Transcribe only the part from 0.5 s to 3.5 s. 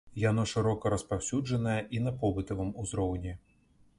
шырока распаўсюджанае і на побытавым узроўні.